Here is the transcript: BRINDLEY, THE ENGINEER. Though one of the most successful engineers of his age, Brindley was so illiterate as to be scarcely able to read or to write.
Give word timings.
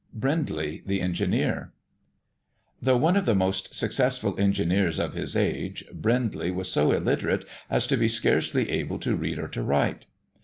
BRINDLEY, 0.15 0.81
THE 0.87 0.99
ENGINEER. 0.99 1.73
Though 2.81 2.97
one 2.97 3.15
of 3.15 3.25
the 3.25 3.35
most 3.35 3.75
successful 3.75 4.33
engineers 4.39 4.97
of 4.97 5.13
his 5.13 5.35
age, 5.35 5.85
Brindley 5.93 6.49
was 6.49 6.71
so 6.71 6.91
illiterate 6.91 7.45
as 7.69 7.85
to 7.85 7.97
be 7.97 8.07
scarcely 8.07 8.71
able 8.71 8.97
to 8.97 9.15
read 9.15 9.37
or 9.37 9.47
to 9.49 9.61
write. 9.61 10.07